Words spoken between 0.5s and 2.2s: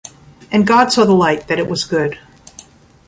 And God saw the light, that it was good: